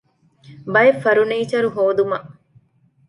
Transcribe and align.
ބައެއް 0.73 1.01
ފަރުނީޗަރު 1.03 1.69
ހޯދުމަށް 1.75 2.27